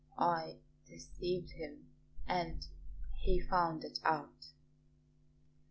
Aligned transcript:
I 0.17 0.57
deceived 0.87 1.51
him 1.51 1.91
and 2.25 2.65
he 3.19 3.39
found 3.39 3.83
it 3.83 3.99
out.' 4.03 4.47